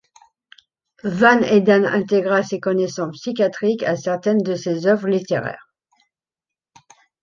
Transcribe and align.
Van 1.19 1.43
Eeden 1.57 1.85
intégra 1.99 2.41
ses 2.41 2.59
connaissances 2.59 3.19
psychiatriques 3.19 3.83
à 3.83 3.95
certaines 3.95 4.41
de 4.41 4.55
ses 4.55 4.87
œuvres 4.87 5.07
littéraires. 5.07 5.69